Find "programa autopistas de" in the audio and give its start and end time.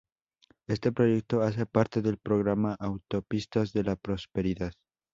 2.17-3.83